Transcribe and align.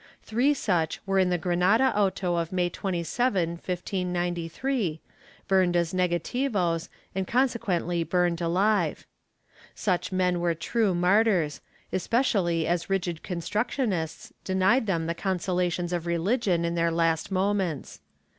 Three 0.23 0.55
such 0.55 0.95
there 0.95 1.03
were 1.05 1.19
in 1.19 1.29
the 1.29 1.37
Granada 1.37 1.95
auto 1.95 2.35
of 2.35 2.51
May 2.51 2.71
27, 2.71 3.49
1593, 3.51 4.99
burnt 5.47 5.75
as 5.75 5.93
negativos 5.93 6.89
and 7.13 7.27
consequently 7.27 8.03
burnt 8.03 8.41
alive.^ 8.41 9.03
Such 9.75 10.11
men 10.11 10.39
were 10.39 10.55
true 10.55 10.95
martyrs, 10.95 11.61
especially 11.93 12.65
as 12.65 12.89
rigid 12.89 13.21
constructionists 13.21 14.33
denied 14.43 14.87
them 14.87 15.05
the 15.05 15.13
consolations 15.13 15.93
of 15.93 16.07
religion 16.07 16.65
in 16.65 16.73
their 16.73 16.89
last 16.89 17.29
moments. 17.31 17.99